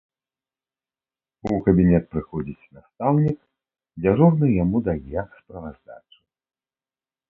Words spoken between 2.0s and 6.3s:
прыходзіць настаўнік, дзяжурны яму дае справаздачу.